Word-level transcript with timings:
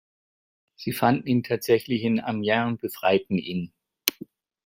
Sie 0.77 0.93
fanden 0.93 1.27
ihn 1.27 1.43
tatsächlich 1.43 2.01
in 2.01 2.19
Amiens 2.19 2.69
und 2.71 2.81
befreiten 2.81 3.37
ihn. 3.37 3.71